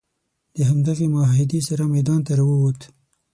[0.55, 2.79] د همدغې معاهدې سره میدان ته راووت.